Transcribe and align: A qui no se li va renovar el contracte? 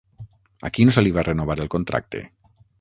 A 0.69 0.71
qui 0.77 0.87
no 0.87 0.95
se 0.95 1.05
li 1.05 1.13
va 1.19 1.25
renovar 1.29 1.59
el 1.67 1.71
contracte? 1.77 2.27